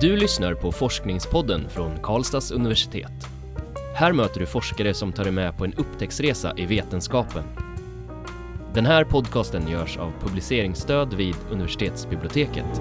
Du 0.00 0.16
lyssnar 0.16 0.54
på 0.54 0.72
Forskningspodden 0.72 1.68
från 1.70 1.98
Karlstads 2.02 2.50
universitet. 2.50 3.12
Här 3.94 4.12
möter 4.12 4.40
du 4.40 4.46
forskare 4.46 4.94
som 4.94 5.12
tar 5.12 5.24
dig 5.24 5.32
med 5.32 5.56
på 5.56 5.64
en 5.64 5.74
upptäcktsresa 5.74 6.52
i 6.56 6.66
vetenskapen. 6.66 7.44
Den 8.74 8.86
här 8.86 9.04
podcasten 9.04 9.68
görs 9.68 9.96
av 9.96 10.12
publiceringsstöd 10.20 11.14
vid 11.14 11.34
universitetsbiblioteket. 11.50 12.80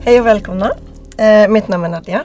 Hej 0.00 0.20
och 0.20 0.26
välkomna. 0.26 0.70
Eh, 1.18 1.48
mitt 1.48 1.68
namn 1.68 1.84
är 1.84 1.88
Nadja. 1.88 2.24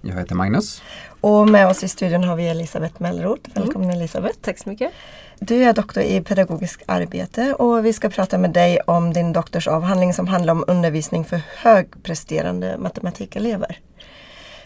Jag 0.00 0.16
heter 0.16 0.34
Magnus. 0.34 0.82
Och 1.20 1.48
med 1.48 1.66
oss 1.66 1.84
i 1.84 1.88
studion 1.88 2.24
har 2.24 2.36
vi 2.36 2.48
Elisabeth 2.48 3.02
Mellroth. 3.02 3.50
Välkommen 3.54 3.90
Elisabeth. 3.90 4.38
Tack 4.40 4.58
så 4.58 4.68
mycket. 4.68 4.92
Du 5.38 5.64
är 5.64 5.72
doktor 5.72 6.02
i 6.02 6.20
pedagogiskt 6.20 6.82
arbete 6.86 7.54
och 7.54 7.86
vi 7.86 7.92
ska 7.92 8.08
prata 8.08 8.38
med 8.38 8.50
dig 8.50 8.80
om 8.86 9.12
din 9.12 9.32
doktorsavhandling 9.32 10.14
som 10.14 10.26
handlar 10.26 10.52
om 10.52 10.64
undervisning 10.66 11.24
för 11.24 11.40
högpresterande 11.56 12.78
matematikelever. 12.78 13.78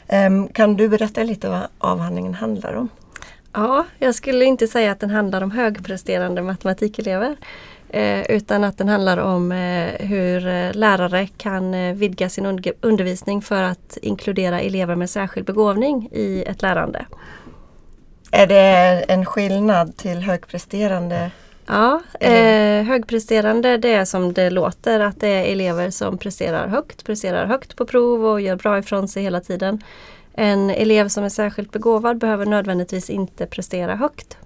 Ehm, 0.09 0.49
kan 0.49 0.77
du 0.77 0.89
berätta 0.89 1.23
lite 1.23 1.49
vad 1.49 1.63
avhandlingen 1.79 2.35
handlar 2.35 2.75
om? 2.75 2.89
Ja, 3.53 3.87
jag 3.99 4.15
skulle 4.15 4.45
inte 4.45 4.67
säga 4.67 4.93
att 4.93 5.01
den 5.01 5.11
handlar 5.11 5.43
om 5.43 5.51
högpresterande 5.51 6.43
matematikelever. 6.43 7.37
Eh, 7.89 8.31
utan 8.31 8.65
att 8.65 8.79
den 8.79 8.89
handlar 8.89 9.19
om 9.19 9.53
eh, 9.53 10.07
hur 10.07 10.47
eh, 10.47 10.73
lärare 10.73 11.27
kan 11.27 11.95
vidga 11.97 12.29
sin 12.29 12.63
undervisning 12.81 13.43
för 13.43 13.63
att 13.63 13.99
inkludera 14.03 14.61
elever 14.61 14.97
med 14.97 15.11
särskild 15.11 15.47
begåvning 15.47 16.09
i 16.13 16.45
ett 16.47 16.63
lärande. 16.63 17.07
Är 18.31 18.47
det 18.47 19.05
en 19.09 19.27
skillnad 19.27 19.97
till 19.97 20.19
högpresterande? 20.19 21.31
Ja, 21.67 22.03
eh, 22.21 22.85
högpresterande 22.85 23.77
det 23.77 23.93
är 23.93 24.05
som 24.05 24.33
det 24.33 24.51
låter 24.51 25.01
att 25.01 25.21
det 25.21 25.29
är 25.29 25.45
elever 25.45 25.91
som 25.91 26.19
presterar 26.19 26.69
högt, 26.69 27.05
presterar 27.05 27.47
högt 27.47 27.77
på 27.77 27.87
prov 27.87 28.27
och 28.27 28.41
gör 28.41 28.57
bra 28.57 28.79
ifrån 28.79 29.09
sig 29.09 29.23
hela 29.23 29.41
tiden. 29.41 29.83
En 30.33 30.71
elev 30.71 31.09
som 31.09 31.25
är 31.25 31.29
särskilt 31.29 31.73
begåvad 31.73 32.19
behöver 32.19 32.47
nödvändigtvis 32.47 33.11
inte 33.11 33.47
prestera 33.47 33.97
högt. 33.97 34.37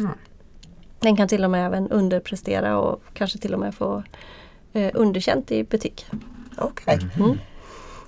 Mm. 0.00 0.12
Den 1.00 1.16
kan 1.16 1.28
till 1.28 1.44
och 1.44 1.50
med 1.50 1.66
även 1.66 1.90
underprestera 1.90 2.78
och 2.78 3.02
kanske 3.14 3.38
till 3.38 3.54
och 3.54 3.60
med 3.60 3.74
få 3.74 4.02
eh, 4.72 4.90
underkänt 4.94 5.50
i 5.50 5.64
betyg. 5.64 6.06
Okej. 6.58 6.96
Okay. 6.96 7.08
Mm. 7.24 7.38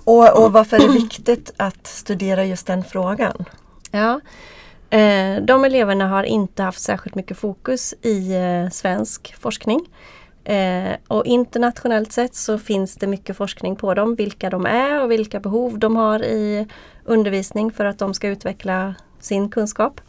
Och, 0.03 0.43
och 0.43 0.51
varför 0.53 0.77
är 0.77 0.87
det 0.87 0.93
viktigt 0.93 1.53
att 1.57 1.87
studera 1.87 2.45
just 2.45 2.67
den 2.67 2.83
frågan? 2.83 3.45
Ja, 3.91 4.19
eh, 4.89 5.41
De 5.41 5.65
eleverna 5.65 6.07
har 6.07 6.23
inte 6.23 6.63
haft 6.63 6.79
särskilt 6.79 7.15
mycket 7.15 7.37
fokus 7.37 7.93
i 8.01 8.35
eh, 8.35 8.69
svensk 8.69 9.35
forskning. 9.39 9.89
Eh, 10.43 10.95
och 11.07 11.25
internationellt 11.25 12.11
sett 12.11 12.35
så 12.35 12.57
finns 12.57 12.95
det 12.95 13.07
mycket 13.07 13.37
forskning 13.37 13.75
på 13.75 13.93
dem, 13.93 14.15
vilka 14.15 14.49
de 14.49 14.65
är 14.65 15.03
och 15.03 15.11
vilka 15.11 15.39
behov 15.39 15.79
de 15.79 15.95
har 15.95 16.23
i 16.23 16.67
undervisning 17.03 17.71
för 17.71 17.85
att 17.85 17.99
de 17.99 18.13
ska 18.13 18.27
utveckla 18.27 18.95
sin 19.19 19.49
kunskap. 19.49 20.01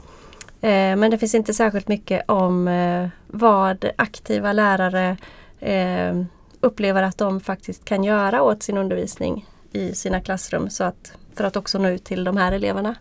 Eh, 0.61 0.97
men 0.97 1.11
det 1.11 1.19
finns 1.19 1.35
inte 1.35 1.55
särskilt 1.55 1.89
mycket 1.89 2.31
om 2.31 2.69
eh, 2.69 3.09
vad 3.27 3.91
aktiva 3.97 4.53
lärare 4.53 5.17
eh, 5.61 6.23
upplever 6.61 7.03
att 7.03 7.19
de 7.19 7.41
faktiskt 7.41 7.85
kan 7.85 8.05
göra 8.05 8.43
åt 8.43 8.63
sin 8.63 8.77
undervisning 8.77 9.47
i 9.73 9.95
sina 9.95 10.21
klassrum 10.21 10.71
så 10.71 10.85
att, 10.85 11.13
för 11.35 11.45
att 11.45 11.57
också 11.57 11.79
nå 11.79 11.89
ut 11.89 12.05
till 12.05 12.25
de 12.25 12.37
här 12.37 12.53
eleverna. 12.53 12.95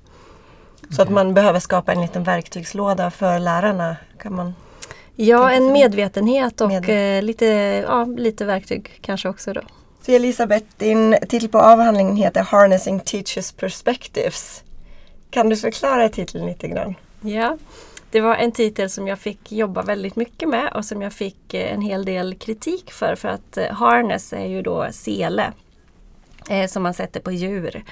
Så 0.90 1.02
att 1.02 1.10
man 1.10 1.34
behöver 1.34 1.60
skapa 1.60 1.92
en 1.92 2.02
liten 2.02 2.24
verktygslåda 2.24 3.12
för 3.12 3.40
lärarna? 3.40 3.96
Kan 4.18 4.36
man 4.36 4.54
ja, 5.16 5.52
en 5.52 5.72
medvetenhet 5.72 6.62
och 6.62 6.70
Medvet 6.70 7.24
lite, 7.24 7.46
ja, 7.88 8.06
lite 8.06 8.46
verktyg 8.46 9.00
kanske 9.02 9.30
också 9.30 9.54
då. 9.54 9.62
Så 10.02 10.12
Elisabeth, 10.12 10.66
din 10.78 11.18
titel 11.30 11.50
på 11.50 11.60
avhandlingen 11.60 12.16
heter 12.16 12.42
Harnessing 12.42 13.00
Teachers 13.00 13.52
Perspectives. 13.52 14.64
Kan 15.30 15.50
du 15.50 15.56
förklara 15.56 16.10
titeln 16.10 16.46
lite 16.46 16.68
grann? 16.68 16.96
Ja, 17.22 17.58
det 18.12 18.22
var 18.22 18.36
en 18.36 18.52
titel 18.52 18.90
som 18.90 19.08
jag 19.08 19.20
fick 19.20 19.52
jobba 19.52 19.82
väldigt 19.82 20.16
mycket 20.16 20.50
med 20.50 20.74
och 20.74 20.86
som 20.86 21.02
jag 21.02 21.14
fick 21.14 21.54
eh, 21.54 21.74
en 21.74 21.82
hel 21.82 22.06
del 22.06 22.36
kritik 22.36 22.92
för. 22.92 23.16
För 23.16 23.28
att 23.28 23.58
eh, 23.58 23.72
harness 23.72 24.34
är 24.34 24.46
ju 24.46 24.62
då 24.62 24.88
sele 24.92 25.52
eh, 26.50 26.68
som 26.68 26.84
man 26.84 26.94
sätter 26.94 27.20
på 27.20 27.32
djur. 27.32 27.84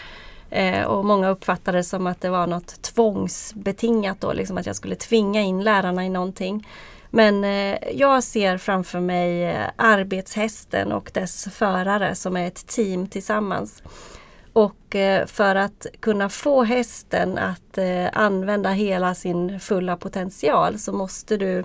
Eh, 0.50 0.84
och 0.84 1.06
många 1.06 1.30
uppfattade 1.30 1.78
det 1.78 1.84
som 1.84 2.08
att 2.08 2.22
det 2.22 2.30
var 2.30 2.48
något 2.48 2.82
tvångsbetingat 2.82 4.22
då, 4.22 4.34
liksom 4.34 4.58
att 4.58 4.66
jag 4.66 4.76
skulle 4.76 4.96
tvinga 4.96 5.42
in 5.42 5.64
lärarna 5.64 6.06
i 6.06 6.10
någonting. 6.10 6.68
Men 7.10 7.44
eh, 7.44 7.78
jag 7.94 8.24
ser 8.24 8.58
framför 8.58 9.00
mig 9.00 9.44
eh, 9.44 9.66
arbetshästen 9.76 10.92
och 10.92 11.12
dess 11.14 11.48
förare 11.52 12.16
som 12.16 12.38
är 12.38 12.48
ett 12.48 12.68
team 12.68 13.08
tillsammans. 13.08 13.84
Och 14.54 14.96
eh, 14.96 15.26
för 15.26 15.56
att 15.56 15.86
kunna 16.00 16.30
få 16.30 16.64
hästen 16.64 17.38
att 17.38 17.78
eh, 17.78 18.08
använda 18.14 18.70
hela 18.70 19.16
sin 19.16 19.60
fulla 19.60 19.98
potential 19.98 20.80
så 20.80 20.94
måste 20.94 21.38
du 21.38 21.64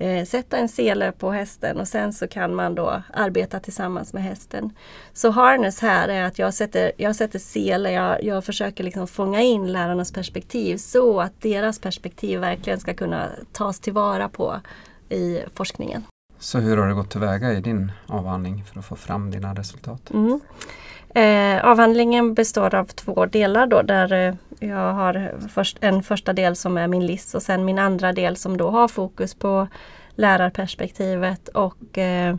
eh, 0.00 0.24
sätta 0.24 0.56
en 0.56 0.68
sele 0.68 1.12
på 1.12 1.30
hästen 1.32 1.80
och 1.80 1.88
sen 1.88 2.12
så 2.12 2.28
kan 2.28 2.54
man 2.54 2.74
då 2.74 3.02
arbeta 3.14 3.60
tillsammans 3.60 4.12
med 4.12 4.22
hästen. 4.22 4.70
Så 5.12 5.30
harness 5.30 5.80
här 5.80 6.08
är 6.08 6.24
att 6.24 6.38
jag 6.38 6.54
sätter, 6.54 6.92
jag 6.96 7.16
sätter 7.16 7.38
sele, 7.38 7.92
jag, 7.92 8.24
jag 8.24 8.44
försöker 8.44 8.84
liksom 8.84 9.06
fånga 9.06 9.42
in 9.42 9.72
lärarnas 9.72 10.12
perspektiv 10.12 10.76
så 10.76 11.20
att 11.20 11.42
deras 11.42 11.78
perspektiv 11.78 12.40
verkligen 12.40 12.80
ska 12.80 12.94
kunna 12.94 13.28
tas 13.52 13.80
tillvara 13.80 14.28
på 14.28 14.60
i 15.08 15.40
forskningen. 15.54 16.04
Så 16.38 16.58
hur 16.58 16.76
har 16.76 16.88
du 16.88 16.94
gått 16.94 17.10
tillväga 17.10 17.52
i 17.52 17.60
din 17.60 17.92
avhandling 18.06 18.64
för 18.64 18.78
att 18.78 18.86
få 18.86 18.96
fram 18.96 19.30
dina 19.30 19.54
resultat? 19.54 20.10
Mm. 20.10 20.40
Eh, 21.14 21.64
avhandlingen 21.64 22.34
består 22.34 22.74
av 22.74 22.84
två 22.84 23.26
delar 23.26 23.66
då 23.66 23.82
där 23.82 24.12
eh, 24.12 24.34
jag 24.60 24.92
har 24.92 25.32
först, 25.48 25.78
en 25.80 26.02
första 26.02 26.32
del 26.32 26.56
som 26.56 26.78
är 26.78 26.88
min 26.88 27.06
list 27.06 27.34
och 27.34 27.42
sen 27.42 27.64
min 27.64 27.78
andra 27.78 28.12
del 28.12 28.36
som 28.36 28.56
då 28.56 28.70
har 28.70 28.88
fokus 28.88 29.34
på 29.34 29.68
lärarperspektivet 30.14 31.48
och 31.48 31.98
eh, 31.98 32.36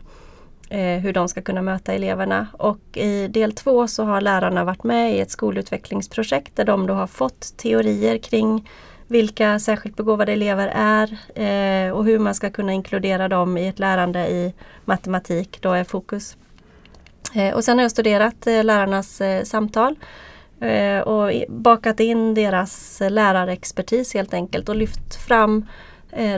eh, 0.68 1.00
hur 1.00 1.12
de 1.12 1.28
ska 1.28 1.42
kunna 1.42 1.62
möta 1.62 1.92
eleverna. 1.92 2.46
Och 2.52 2.96
i 2.96 3.28
del 3.28 3.52
två 3.52 3.86
så 3.86 4.04
har 4.04 4.20
lärarna 4.20 4.64
varit 4.64 4.84
med 4.84 5.14
i 5.14 5.20
ett 5.20 5.30
skolutvecklingsprojekt 5.30 6.56
där 6.56 6.64
de 6.64 6.86
då 6.86 6.94
har 6.94 7.06
fått 7.06 7.56
teorier 7.56 8.18
kring 8.18 8.68
vilka 9.06 9.58
särskilt 9.58 9.96
begåvade 9.96 10.32
elever 10.32 10.72
är 10.74 11.08
eh, 11.34 11.92
och 11.92 12.04
hur 12.04 12.18
man 12.18 12.34
ska 12.34 12.50
kunna 12.50 12.72
inkludera 12.72 13.28
dem 13.28 13.58
i 13.58 13.68
ett 13.68 13.78
lärande 13.78 14.28
i 14.28 14.54
matematik. 14.84 15.58
Då 15.60 15.72
är 15.72 15.84
fokus. 15.84 16.36
Eh, 17.34 17.54
och 17.54 17.64
sen 17.64 17.78
har 17.78 17.82
jag 17.82 17.90
studerat 17.90 18.46
eh, 18.46 18.64
lärarnas 18.64 19.20
eh, 19.20 19.44
samtal 19.44 19.96
och 21.04 21.32
bakat 21.48 22.00
in 22.00 22.34
deras 22.34 23.02
lärarexpertis 23.10 24.14
helt 24.14 24.34
enkelt 24.34 24.68
och 24.68 24.76
lyft 24.76 25.14
fram 25.14 25.66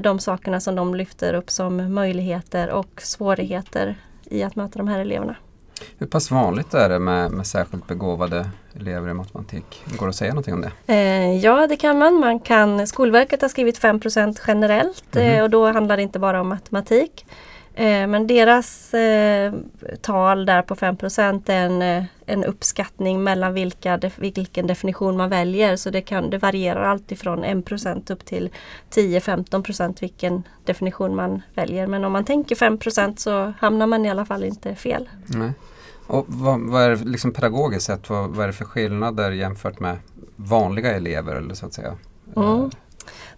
de 0.03 0.19
sakerna 0.19 0.60
som 0.60 0.75
de 0.75 0.94
lyfter 0.94 1.34
upp 1.34 1.50
som 1.50 1.94
möjligheter 1.94 2.71
och 2.71 3.03
svårigheter 3.03 3.97
i 4.25 4.43
att 4.43 4.56
möta 4.56 4.78
de 4.78 4.88
här 4.88 4.99
eleverna. 4.99 5.37
Hur 5.99 6.06
pass 6.06 6.31
vanligt 6.31 6.75
är 6.75 6.88
det 6.88 6.99
med, 6.99 7.31
med 7.31 7.47
särskilt 7.47 7.87
begåvade 7.87 8.50
elever 8.77 9.11
i 9.11 9.15
matematik? 9.15 9.82
Går 9.87 10.06
det 10.06 10.11
att 10.11 10.16
säga 10.16 10.31
någonting 10.31 10.55
om 10.55 10.61
det? 10.61 10.94
Eh, 10.94 11.38
ja 11.38 11.66
det 11.66 11.77
kan 11.77 11.99
man. 11.99 12.21
man 12.21 12.41
kan, 12.41 12.87
Skolverket 12.87 13.43
har 13.43 13.49
skrivit 13.49 13.81
5% 13.81 14.41
generellt 14.47 15.16
mm 15.16 15.28
-hmm. 15.28 15.37
eh, 15.37 15.43
och 15.43 15.50
då 15.50 15.72
handlar 15.72 15.97
det 15.97 16.03
inte 16.03 16.19
bara 16.19 16.41
om 16.41 16.49
matematik. 16.49 17.27
Eh, 17.75 18.06
men 18.06 18.27
deras 18.27 18.94
eh, 18.94 19.53
tal 20.00 20.47
där 20.47 20.62
på 20.62 20.75
5% 20.75 21.50
är 21.50 21.66
en, 21.66 21.83
eh, 21.83 22.05
en 22.27 22.44
uppskattning 22.44 23.22
mellan 23.22 23.55
vilka, 23.55 24.00
vilken 24.16 24.66
definition 24.66 25.16
man 25.16 25.31
väljer. 25.31 25.77
Så 25.77 25.91
det, 25.91 26.00
kan, 26.00 26.31
det 26.31 26.38
varierar 26.38 26.82
alltifrån 26.82 27.44
1% 27.44 28.12
upp 28.12 28.25
till 28.25 28.50
10-15% 28.91 30.00
vilken 30.00 30.43
definition 30.64 31.17
man 31.17 31.43
väljer. 31.55 31.87
Men 31.87 32.05
om 32.05 32.12
man 32.12 32.25
tänker 32.25 32.56
5% 32.56 33.17
så 33.17 33.52
hamnar 33.58 33.87
man 33.87 34.06
i 34.06 34.11
alla 34.11 34.25
fall 34.25 34.44
inte 34.44 34.75
fel. 34.75 35.08
Nej. 35.26 35.52
Och 36.06 36.25
vad, 36.29 36.61
vad 36.61 36.82
är 36.82 36.97
liksom 36.97 37.32
pedagogiskt 37.32 37.87
sett, 37.87 38.11
vad, 38.11 38.31
vad, 38.31 38.43
är 38.43 38.47
det 38.47 38.52
för 38.52 38.64
skillnader 38.64 39.31
jämfört 39.31 39.81
med 39.81 39.97
vanliga 40.37 40.97
elever? 40.97 41.37
Eller 41.37 41.55
så 41.55 41.67
att 41.67 41.75
säga? 41.75 41.97
Mm. 42.37 42.70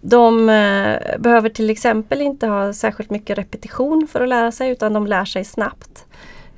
De 0.07 0.49
eh, 0.49 1.19
behöver 1.19 1.49
till 1.49 1.69
exempel 1.69 2.21
inte 2.21 2.47
ha 2.47 2.73
särskilt 2.73 3.09
mycket 3.09 3.37
repetition 3.37 4.07
för 4.11 4.21
att 4.21 4.29
lära 4.29 4.51
sig 4.51 4.69
utan 4.69 4.93
de 4.93 5.07
lär 5.07 5.25
sig 5.25 5.45
snabbt. 5.45 6.05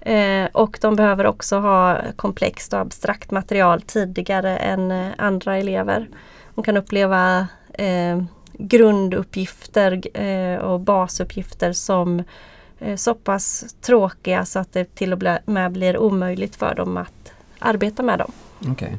Eh, 0.02 0.46
och 0.52 0.78
de 0.82 0.96
behöver 0.96 1.26
också 1.26 1.58
ha 1.60 1.98
komplext 2.16 2.74
och 2.74 2.80
abstrakt 2.80 3.32
material 3.32 3.82
tidigare 3.82 4.58
än 4.58 4.92
eh, 4.92 5.08
andra 5.18 5.58
elever. 5.58 6.08
De 6.56 6.64
kan 6.64 6.78
uppleva 6.78 7.48
eh, 7.74 8.24
grunduppgifter 8.54 10.18
eh, 10.18 10.60
och 10.60 10.80
basuppgifter 10.80 11.74
som 11.74 12.24
eh, 12.80 12.96
så 12.96 13.14
pass 13.14 13.76
tråkiga 13.82 14.46
så 14.46 14.60
att 14.60 14.74
det 14.74 14.96
till 14.96 15.14
och 15.14 15.24
med 15.46 15.72
blir 15.72 15.98
omöjligt 15.98 16.56
för 16.56 16.76
dem 16.76 16.98
att 16.98 17.34
arbeta 17.60 18.04
med 18.04 18.20
dem. 18.20 18.32
Okay. 18.72 18.94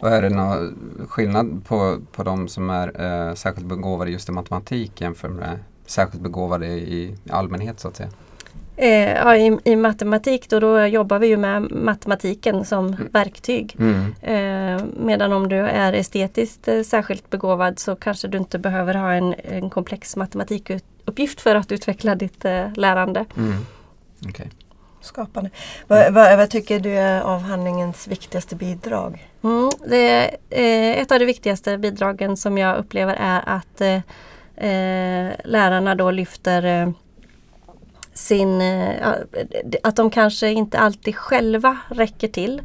Och 0.00 0.08
är 0.08 0.22
det 0.22 0.30
någon 0.30 0.76
skillnad 1.08 1.64
på, 1.64 1.98
på 2.12 2.22
de 2.22 2.48
som 2.48 2.70
är 2.70 3.00
eh, 3.00 3.34
särskilt 3.34 3.66
begåvade 3.66 4.10
just 4.10 4.28
i 4.28 4.32
matematik 4.32 5.00
jämfört 5.00 5.30
med 5.30 5.58
särskilt 5.86 6.22
begåvade 6.22 6.66
i 6.66 7.14
allmänhet 7.30 7.80
så 7.80 7.88
att 7.88 7.96
säga? 7.96 8.08
Eh, 8.76 9.12
ja, 9.12 9.36
i, 9.36 9.58
I 9.64 9.76
matematik 9.76 10.48
då, 10.48 10.60
då 10.60 10.86
jobbar 10.86 11.18
vi 11.18 11.26
ju 11.26 11.36
med 11.36 11.70
matematiken 11.70 12.64
som 12.64 12.96
verktyg. 13.12 13.76
Mm. 13.78 14.14
Eh, 14.22 14.84
medan 14.96 15.32
om 15.32 15.48
du 15.48 15.56
är 15.56 15.92
estetiskt 15.92 16.68
eh, 16.68 16.82
särskilt 16.82 17.30
begåvad 17.30 17.78
så 17.78 17.96
kanske 17.96 18.28
du 18.28 18.38
inte 18.38 18.58
behöver 18.58 18.94
ha 18.94 19.12
en, 19.12 19.34
en 19.44 19.70
komplex 19.70 20.16
matematikuppgift 20.16 21.40
för 21.40 21.54
att 21.54 21.72
utveckla 21.72 22.14
ditt 22.14 22.44
eh, 22.44 22.72
lärande. 22.74 23.24
Mm. 23.36 23.54
Okej. 24.28 24.50
Skapande. 25.00 25.50
Vad, 25.86 26.12
vad, 26.12 26.36
vad 26.36 26.50
tycker 26.50 26.80
du 26.80 26.90
är 26.90 27.20
avhandlingens 27.20 28.08
viktigaste 28.08 28.56
bidrag? 28.56 29.28
Mm, 29.42 29.70
det, 29.86 30.36
eh, 30.50 30.98
ett 31.00 31.12
av 31.12 31.18
de 31.18 31.24
viktigaste 31.24 31.78
bidragen 31.78 32.36
som 32.36 32.58
jag 32.58 32.78
upplever 32.78 33.14
är 33.14 33.42
att 33.46 33.80
eh, 33.80 33.94
eh 34.68 35.32
lärarna 35.44 35.94
då 35.94 36.10
lyfter 36.10 36.64
eh, 36.64 36.90
sin, 38.12 38.60
eh, 38.60 39.12
att 39.82 39.96
de 39.96 40.10
kanske 40.10 40.48
inte 40.50 40.78
alltid 40.78 41.16
själva 41.16 41.78
räcker 41.88 42.28
till 42.28 42.62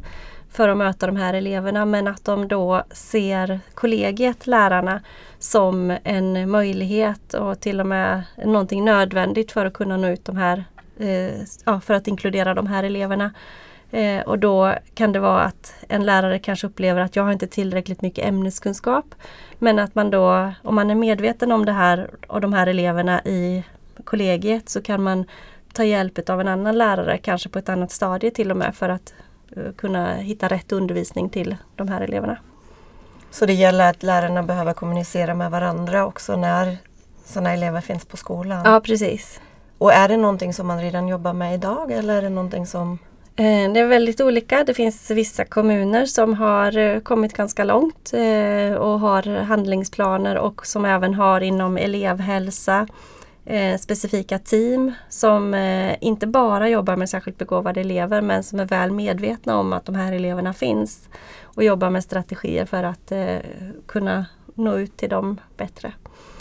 för 0.56 0.68
att 0.68 0.76
möta 0.76 1.06
de 1.06 1.16
här 1.16 1.34
eleverna 1.34 1.84
men 1.84 2.08
att 2.08 2.24
de 2.24 2.48
då 2.48 2.82
ser 2.90 3.60
kollegiet, 3.74 4.46
lärarna, 4.46 5.00
som 5.38 5.96
en 6.04 6.50
möjlighet 6.50 7.34
och 7.34 7.60
till 7.60 7.80
och 7.80 7.86
med 7.86 8.22
någonting 8.44 8.84
nödvändigt 8.84 9.52
för 9.52 9.66
att 9.66 9.74
kunna 9.74 9.96
nå 9.96 10.08
ut 10.08 10.24
de 10.24 10.36
här, 10.36 10.64
ja, 11.64 11.80
för 11.80 11.94
att 11.94 12.08
inkludera 12.08 12.54
de 12.54 12.66
här 12.66 12.84
eleverna. 12.84 13.30
Eh, 13.90 14.22
och 14.22 14.38
då 14.38 14.74
kan 14.94 15.12
det 15.12 15.20
vara 15.20 15.42
att 15.42 15.74
en 15.88 16.04
lärare 16.04 16.38
kanske 16.38 16.66
upplever 16.66 17.00
att 17.00 17.16
jag 17.16 17.22
har 17.22 17.32
inte 17.32 17.46
tillräckligt 17.46 18.02
mycket 18.02 18.24
ämneskunskap. 18.24 19.14
Men 19.58 19.78
att 19.78 19.94
man 19.94 20.10
då, 20.10 20.52
om 20.62 20.74
man 20.74 20.90
är 20.90 20.94
medveten 20.94 21.52
om 21.52 21.64
det 21.64 21.72
här 21.72 22.10
och 22.28 22.40
de 22.40 22.52
här 22.52 22.66
eleverna 22.66 23.22
i 23.24 23.64
kollegiet 24.04 24.68
så 24.68 24.82
kan 24.82 25.02
man 25.02 25.24
ta 25.72 25.84
hjälp 25.84 26.30
av 26.30 26.40
en 26.40 26.48
annan 26.48 26.78
lärare, 26.78 27.18
kanske 27.18 27.48
på 27.48 27.58
ett 27.58 27.68
annat 27.68 27.90
stadie 27.90 28.30
till 28.30 28.50
och 28.50 28.56
med 28.56 28.74
för 28.74 28.88
att 28.88 29.14
eh, 29.56 29.72
kunna 29.76 30.14
hitta 30.14 30.48
rätt 30.48 30.72
undervisning 30.72 31.28
till 31.28 31.56
de 31.76 31.88
här 31.88 32.00
eleverna. 32.00 32.38
Så 33.30 33.46
det 33.46 33.52
gäller 33.52 33.90
att 33.90 34.02
lärarna 34.02 34.42
behöver 34.42 34.72
kommunicera 34.72 35.34
med 35.34 35.50
varandra 35.50 36.06
också 36.06 36.36
när 36.36 36.76
sådana 37.24 37.52
elever 37.52 37.80
finns 37.80 38.04
på 38.04 38.16
skolan? 38.16 38.62
Ja 38.64 38.80
precis. 38.80 39.40
Och 39.78 39.92
är 39.92 40.08
det 40.08 40.16
någonting 40.16 40.54
som 40.54 40.66
man 40.66 40.80
redan 40.80 41.08
jobbar 41.08 41.32
med 41.32 41.54
idag 41.54 41.92
eller 41.92 42.18
är 42.18 42.22
det 42.22 42.28
någonting 42.28 42.66
som 42.66 42.98
eh, 43.36 43.72
Det 43.72 43.80
är 43.80 43.86
väldigt 43.86 44.20
olika. 44.20 44.64
Det 44.64 44.74
finns 44.74 45.10
vissa 45.10 45.44
kommuner 45.44 46.06
som 46.06 46.34
har 46.34 46.78
eh, 46.78 47.00
kommit 47.00 47.32
ganska 47.32 47.64
långt 47.64 48.12
eh, 48.12 48.74
och 48.74 49.00
har 49.00 49.40
handlingsplaner 49.40 50.38
och 50.38 50.66
som 50.66 50.84
även 50.84 51.14
har 51.14 51.40
inom 51.40 51.76
elevhälsa 51.76 52.86
specifika 53.80 54.38
team 54.38 54.92
som 55.08 55.54
inte 56.00 56.26
bara 56.26 56.68
jobbar 56.68 56.96
med 56.96 57.10
särskilt 57.10 57.38
begåvade 57.38 57.80
elever 57.80 58.20
men 58.20 58.42
som 58.42 58.60
är 58.60 58.64
väl 58.64 58.92
medvetna 58.92 59.58
om 59.58 59.72
att 59.72 59.84
de 59.84 59.94
här 59.94 60.12
eleverna 60.12 60.52
finns 60.52 61.08
och 61.42 61.64
jobbar 61.64 61.90
med 61.90 62.04
strategier 62.04 62.64
för 62.64 62.82
att 62.82 63.12
kunna 63.86 64.26
nå 64.54 64.78
ut 64.78 64.96
till 64.96 65.08
dem 65.08 65.40
bättre. 65.56 65.92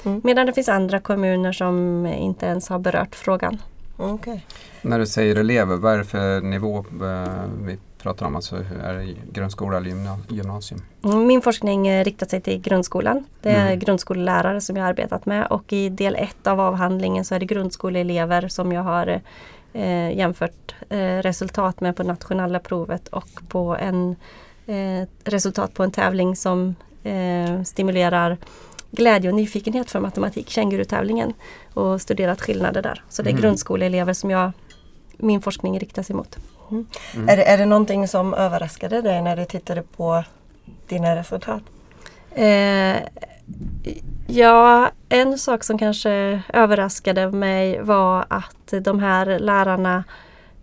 Mm. 0.06 0.22
Medan 0.24 0.46
det 0.46 0.54
finns 0.54 0.70
andra 0.70 1.00
kommuner 1.00 1.52
som 1.52 2.06
inte 2.06 2.46
ens 2.46 2.70
har 2.70 2.80
berört 2.80 3.16
frågan. 3.16 3.62
Okej. 3.98 4.46
När 4.82 5.00
du 5.00 5.06
säger 5.06 5.36
elever, 5.36 5.76
vad 5.76 5.94
är 5.94 5.98
det 5.98 6.04
för 6.04 6.42
nivå 6.42 6.78
eh, 6.78 7.44
vi 7.66 7.78
pratar 7.98 8.26
om? 8.26 8.36
Alltså, 8.36 8.56
hur 8.56 8.80
är 8.80 8.94
det 8.94 9.14
grundskola 9.34 9.78
eller 9.78 9.90
gymna- 9.90 10.20
gymnasium? 10.30 10.82
Min 11.28 11.42
forskning 11.42 11.88
eh, 11.88 12.04
riktar 12.04 12.26
sig 12.28 12.42
till 12.42 12.62
grundskolan. 12.62 13.26
Det 13.42 13.50
är 13.50 13.66
Mm. 13.68 13.80
grundskolelärare 13.80 14.62
som 14.62 14.76
jag 14.78 14.84
har 14.84 14.90
arbetat 14.90 15.26
med 15.26 15.48
och 15.48 15.74
i 15.74 15.90
del 15.90 16.16
ett 16.16 16.48
av 16.48 16.60
avhandlingen 16.62 17.26
så 17.26 17.36
är 17.36 17.40
det 17.40 17.46
grundskoleelever 17.46 18.48
som 18.48 18.72
jag 18.72 18.84
har 18.84 19.22
eh, 19.74 20.18
jämfört 20.18 20.76
eh, 20.90 20.98
resultat 20.98 21.82
med 21.82 21.96
på 21.96 22.04
nationella 22.04 22.60
provet 22.60 23.08
och 23.08 23.30
på 23.48 23.76
en 23.80 24.16
eh, 24.66 25.08
resultat 25.24 25.74
på 25.74 25.84
en 25.84 25.92
tävling 25.92 26.36
som 26.36 26.76
eh, 27.04 27.64
stimulerar 27.64 28.38
glädje 28.96 29.30
och 29.30 29.36
nyfikenhet 29.36 29.92
för 29.92 30.00
matematik, 30.00 30.50
kängurutävlingen 30.50 31.34
och 31.74 32.02
studerat 32.02 32.42
skillnader 32.42 32.82
där. 32.82 33.04
Så 33.10 33.22
det 33.22 33.30
är 33.30 33.32
Mm. 33.32 33.42
grundskoleelever 33.42 34.14
som 34.14 34.30
jag, 34.30 34.52
min 35.18 35.42
forskning 35.42 35.80
riktar 35.80 36.04
sig 36.04 36.16
mot. 36.16 36.38
Mm. 36.72 36.88
Är, 37.30 37.38
det, 37.38 37.44
är 37.44 37.58
det 37.58 37.66
någonting 37.66 38.08
som 38.08 38.34
överraskade 38.34 39.02
dig 39.02 39.22
när 39.22 39.36
du 39.36 39.46
tittade 39.46 39.82
på 39.82 40.24
dina 40.88 41.16
resultat? 41.16 41.62
Eh, 42.32 42.96
ja, 44.28 44.92
en 45.10 45.38
sak 45.38 45.64
som 45.64 45.78
kanske 45.78 46.42
överraskade 46.54 47.32
mig 47.32 47.82
var 47.82 48.26
att 48.28 48.74
de 48.82 49.00
här 49.00 49.40
lärarna 49.40 50.04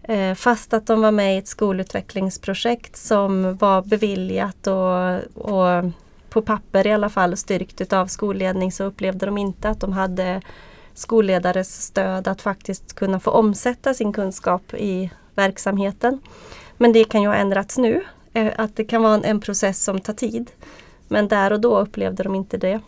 eh, 0.03 0.35
fast 0.35 0.75
att 0.75 0.87
de 0.87 1.03
var 1.03 1.11
med 1.11 1.35
i 1.35 1.39
ett 1.39 1.49
skolutvecklingsprojekt 1.49 2.97
som 2.97 3.57
var 3.57 3.83
beviljat 3.83 4.67
och, 4.67 5.45
och 5.53 5.85
på 6.33 6.43
papper 6.43 6.87
i 6.87 6.93
alla 6.93 7.09
fall 7.09 7.37
styrkt 7.37 7.81
utav 7.81 8.07
skolledning 8.07 8.73
så 8.73 8.85
upplevde 8.85 9.27
de 9.27 9.39
inte 9.39 9.69
att 9.69 9.81
de 9.81 9.93
hade 9.93 10.43
skolledares 10.95 11.83
stöd 11.83 12.29
att 12.29 12.43
faktiskt 12.43 12.93
kunna 12.93 13.21
få 13.21 13.31
omsätta 13.31 13.95
sin 13.95 14.13
kunskap 14.13 14.75
i 14.75 15.11
verksamheten. 15.35 16.21
Men 16.77 16.93
det 16.93 17.05
kan 17.05 17.23
ju 17.23 17.29
ha 17.29 17.35
ändrats 17.35 17.79
nu. 17.79 18.05
Eh, 18.33 18.53
att 18.59 18.77
det 18.77 18.85
kan 18.85 19.03
vara 19.03 19.15
en, 19.15 19.25
en 19.25 19.41
process 19.41 19.85
som 19.85 20.01
tar 20.01 20.13
tid. 20.13 20.51
Men 21.09 21.29
där 21.29 21.53
och 21.53 21.61
då 21.61 21.79
upplevde 21.79 22.23
de 22.23 22.35
inte 22.35 22.57
det. 22.57 22.81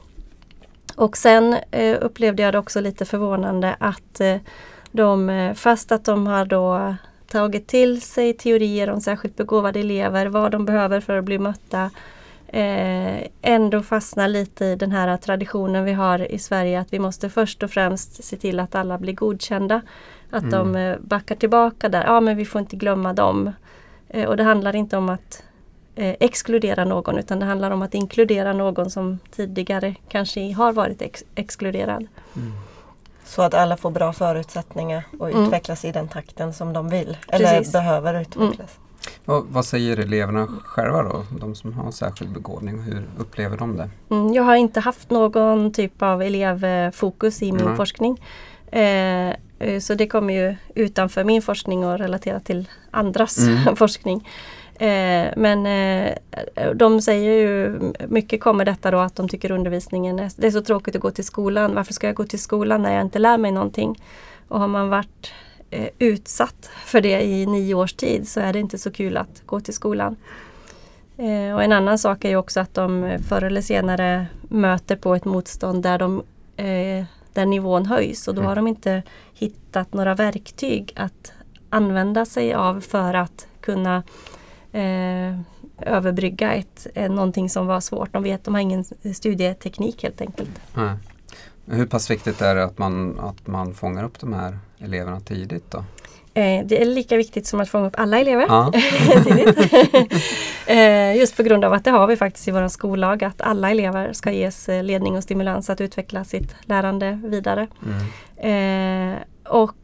Och 0.97 1.17
sen 1.17 1.57
eh, 1.71 1.99
upplevde 2.01 2.43
jag 2.43 2.55
det 2.55 2.59
också 2.59 2.81
lite 2.81 3.05
förvånande 3.05 3.77
att 3.79 4.21
eh, 4.21 4.37
de, 4.91 5.31
eh, 5.31 5.55
fast 5.55 5.93
att 5.93 6.05
de 6.05 6.27
har 6.27 6.45
då 6.45 6.95
tagit 7.27 7.67
till 7.67 8.03
sig 8.03 8.33
teorier 8.33 8.91
om 8.91 9.01
särskilt 9.01 9.37
begåvade 9.37 9.81
elever, 9.81 10.27
vad 10.27 10.53
de 10.53 10.65
behöver 10.65 11.01
för 11.01 11.17
att 11.17 11.25
bli 11.25 11.39
mötta, 11.39 11.91
eh, 12.55 13.27
ändå 13.43 13.83
fastnar 13.83 14.29
lite 14.29 14.65
i 14.65 14.77
den 14.77 14.93
här 14.93 15.17
traditionen 15.17 15.85
vi 15.85 15.93
har 15.93 16.33
i 16.33 16.39
Sverige 16.39 16.81
att 16.81 16.93
vi 16.93 16.99
måste 16.99 17.31
först 17.31 17.63
och 17.63 17.71
främst 17.71 18.25
se 18.25 18.37
till 18.37 18.61
att 18.61 18.75
alla 18.75 18.99
blir 18.99 19.13
godkända. 19.13 19.81
Att 20.31 20.51
de 20.51 20.77
eh, 20.77 20.97
backar 21.01 21.35
tillbaka 21.37 21.89
där, 21.89 22.05
ja 22.05 22.21
men 22.21 22.37
vi 22.37 22.45
får 22.45 22.61
inte 22.61 22.77
glömma 22.77 23.13
dem. 23.13 23.53
Eh, 24.09 24.29
och 24.29 24.37
det 24.37 24.43
handlar 24.45 24.77
inte 24.77 24.97
om 24.97 25.09
att 25.09 25.43
eh, 25.95 26.15
exkludera 26.21 26.85
någon 26.85 27.19
utan 27.19 27.39
det 27.39 27.47
handlar 27.47 27.71
om 27.71 27.83
att 27.83 27.95
inkludera 27.95 28.53
någon 28.53 28.91
som 28.91 29.19
tidigare 29.31 29.95
kanske 30.09 30.53
har 30.53 30.73
varit 30.73 31.03
ex- 31.03 31.25
exkluderad. 31.35 32.07
Så 33.25 33.43
att 33.43 33.55
alla 33.55 33.77
får 33.77 33.91
bra 33.91 34.13
förutsättningar 34.13 35.05
och 35.19 35.31
Mm. 35.31 35.45
utvecklas 35.45 35.85
i 35.85 35.93
den 35.93 36.09
takten 36.09 36.53
som 36.55 36.73
de 36.73 36.89
vill. 36.89 37.17
Eller 37.29 37.49
Precis. 37.59 37.73
behöver 37.73 38.21
utvecklas. 38.21 38.79
Och 39.25 39.47
vad 39.49 39.65
säger 39.65 39.97
eleverna 39.97 40.49
själva 40.65 41.03
då? 41.03 41.25
De 41.41 41.55
som 41.55 41.73
har 41.73 41.91
särskild 41.91 42.33
begåvning, 42.33 42.83
hur 42.83 43.03
upplever 43.19 43.57
de 43.57 43.77
det? 43.77 43.91
Mm, 44.11 44.33
jag 44.33 44.43
har 44.43 44.57
inte 44.57 44.81
haft 44.81 45.11
någon 45.11 45.73
typ 45.73 46.03
av 46.03 46.23
elevfokus 46.23 47.43
i 47.43 47.53
min 47.53 47.65
Nej. 47.65 47.77
forskning. 47.77 48.23
Eh, 48.67 49.29
eh, 49.59 49.81
så 49.81 49.95
det 49.95 50.07
kommer 50.07 50.35
ju 50.35 50.57
utanför 50.75 51.25
min 51.25 51.43
forskning 51.43 51.87
och 51.87 51.99
relaterat 51.99 52.45
till 52.45 52.69
andras 52.91 53.39
Mm. 53.39 53.77
forskning. 53.77 54.29
Eh, 54.79 55.27
men 55.37 55.67
eh, 55.67 56.15
de 56.75 57.03
säger 57.03 57.33
ju, 57.33 57.81
mycket 58.09 58.41
kommer 58.41 58.65
detta 58.65 58.91
då 58.91 58.99
att 58.99 59.17
de 59.17 59.29
tycker 59.29 59.51
undervisningen 59.51 60.19
är, 60.19 60.31
det 60.37 60.47
är 60.47 60.51
så 60.51 60.63
tråkigt 60.63 60.97
att 60.97 61.03
gå 61.03 61.11
till 61.11 61.25
skolan. 61.25 61.75
Varför 61.75 61.93
ska 61.93 62.07
jag 62.07 62.17
gå 62.17 62.25
till 62.25 62.43
skolan 62.43 62.83
när 62.83 62.95
jag 62.95 63.03
inte 63.03 63.19
lär 63.19 63.39
mig 63.39 63.53
någonting? 63.53 64.03
Och 64.49 64.61
har 64.61 64.69
man 64.69 64.89
varit 64.89 65.33
eh, 65.75 65.89
utsatt 65.99 66.71
för 66.87 67.01
det 67.01 67.23
i 67.23 67.47
nio 67.47 67.75
års 67.75 67.93
tid 67.93 68.29
så 68.29 68.41
är 68.41 68.53
det 68.53 68.59
inte 68.59 68.79
så 68.79 68.91
kul 68.91 69.17
att 69.17 69.43
gå 69.47 69.61
till 69.61 69.75
skolan. 69.75 70.17
Eh, 71.17 71.55
och 71.55 71.63
en 71.63 71.73
annan 71.73 71.99
sak 71.99 72.25
är 72.25 72.29
ju 72.29 72.37
också 72.37 72.61
att 72.61 72.75
de 72.75 73.19
förr 73.29 73.43
eller 73.43 73.61
senare 73.61 74.27
möter 74.49 74.97
på 74.97 75.15
ett 75.15 75.25
motstånd 75.25 75.83
där, 75.83 75.99
de, 75.99 76.23
eh, 76.57 77.05
där 77.33 77.47
nivån 77.47 77.87
höjs 77.87 78.29
och 78.29 78.35
då 78.35 78.41
Mm. 78.41 78.49
har 78.49 78.57
de 78.57 78.67
inte 78.67 79.03
hittat 79.33 79.93
några 79.95 80.15
verktyg 80.15 80.93
att 80.97 81.33
använda 81.71 82.25
sig 82.25 82.55
av 82.55 82.81
för 82.81 83.15
att 83.15 83.47
kunna 83.61 84.03
eh, 84.73 85.41
överbrygga 85.81 86.53
ett, 86.53 86.87
eh, 86.95 87.11
någonting 87.11 87.51
som 87.51 87.67
var 87.67 87.81
svårt. 87.81 88.13
De 88.13 88.23
vet, 88.23 88.45
de 88.45 88.55
har 88.55 88.61
ingen 88.61 88.85
studieteknik 89.15 90.03
helt 90.03 90.21
enkelt. 90.21 90.51
Nej. 90.75 90.97
Hur 91.67 91.87
pass 91.87 92.11
viktigt 92.11 92.43
är 92.43 92.55
det 92.55 92.65
att 92.65 92.79
man, 92.79 93.19
att 93.19 93.47
man 93.47 93.75
fångar 93.75 94.05
upp 94.05 94.21
de 94.21 94.33
här 94.33 94.59
eleverna 94.85 95.21
tidigt 95.21 95.71
då? 95.71 95.85
Eh, 96.35 96.67
det 96.67 96.83
är 96.83 96.85
lika 96.85 97.17
viktigt 97.17 97.47
som 97.47 97.61
att 97.61 97.69
fånga 97.69 97.87
upp 97.87 97.95
alla 97.97 98.21
elever. 98.21 98.47
Ja. 98.49 98.73
tidigt. 99.25 99.73
eh, 100.67 101.17
just 101.17 101.37
på 101.37 101.43
grund 101.43 101.65
av 101.65 101.73
att 101.73 101.85
det 101.85 101.91
har 101.91 102.07
vi 102.07 102.17
faktiskt 102.17 102.49
i 102.49 102.51
vår 102.51 102.69
skollag 102.69 103.25
att 103.25 103.41
alla 103.41 103.71
elever 103.71 104.13
ska 104.13 104.33
ges 104.33 104.69
eh, 104.69 104.83
ledning 104.83 105.17
och 105.17 105.23
stimulans 105.23 105.71
att 105.71 105.81
utveckla 105.81 106.25
sitt 106.25 106.55
lärande 106.65 107.21
vidare. 107.25 107.67
Mm. 107.87 109.19
Och 109.45 109.75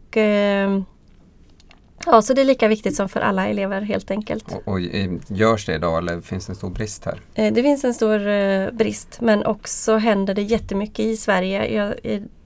Ja, 2.07 2.23
så 2.23 2.35
det 2.35 2.40
är 2.40 2.45
lika 2.45 2.69
viktigt 2.69 2.97
som 2.97 3.09
för 3.09 3.21
alla 3.21 3.49
elever 3.49 3.80
helt 3.80 4.11
enkelt. 4.11 4.52
Och, 4.52 4.69
och 4.69 4.80
görs 5.28 5.66
det 5.66 5.75
idag 5.75 5.99
eller 5.99 6.21
finns 6.21 6.47
det 6.47 6.50
en 6.50 6.57
stor 6.57 6.71
brist 6.71 7.04
här? 7.04 7.50
Det 7.50 7.62
finns 7.62 7.85
en 7.85 7.95
stor 7.95 8.71
brist 8.71 9.21
men 9.21 9.47
också 9.47 9.97
händer 9.97 10.35
det 10.35 10.42
jättemycket 10.42 11.00
i 11.00 11.16
Sverige. 11.16 11.75
Jag, 11.75 11.95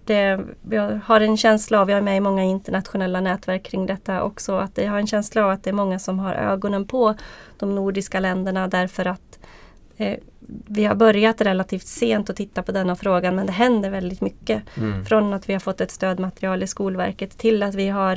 det, 0.06 0.40
jag 0.70 1.00
har 1.04 1.20
en 1.20 1.37
känsla 1.37 1.80
av, 1.80 1.90
jag 1.90 1.99
är 1.99 2.02
med 2.02 2.16
i 2.16 2.20
många 2.20 2.42
internationella 2.42 3.20
nätverk 3.20 3.62
kring 3.62 3.87
detta 3.87 4.23
också, 4.23 4.56
att 4.56 4.78
jag 4.78 4.90
har 4.90 4.99
en 4.99 5.06
känsla 5.06 5.44
av 5.44 5.50
att 5.50 5.64
det 5.64 5.70
är 5.70 5.75
många 5.75 5.99
som 5.99 6.18
har 6.18 6.34
ögonen 6.34 6.87
på 6.87 7.14
de 7.58 7.75
nordiska 7.75 8.20
länderna 8.20 8.68
därför 8.68 9.06
att 9.06 9.38
eh, 9.96 10.18
vi 10.66 10.84
har 10.84 10.94
börjat 10.94 11.40
relativt 11.40 11.87
sent 11.87 12.30
att 12.30 12.37
titta 12.37 12.62
på 12.62 12.73
denna 12.73 12.96
frågan 12.96 13.37
men 13.37 13.46
det 13.46 13.52
händer 13.52 13.90
väldigt 13.90 14.20
mycket. 14.20 14.62
Mm. 14.76 15.04
Från 15.04 15.32
att 15.32 15.49
vi 15.49 15.52
har 15.52 15.61
fått 15.61 15.80
ett 15.80 15.90
stödmaterial 15.90 16.62
i 16.62 16.66
Skolverket 16.66 17.38
till 17.38 17.62
att 17.62 17.75
vi 17.75 17.88
har 17.88 18.16